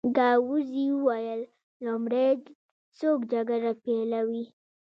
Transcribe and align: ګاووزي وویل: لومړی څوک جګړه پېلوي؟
ګاووزي 0.17 0.85
وویل: 0.93 1.41
لومړی 1.85 2.29
څوک 2.99 3.19
جګړه 3.31 3.71
پېلوي؟ 3.83 4.43